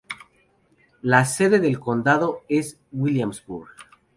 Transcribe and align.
La 1.03 1.25
sede 1.25 1.59
del 1.59 1.79
condado 1.79 2.41
es 2.49 2.79
Williamsburg. 2.91 3.69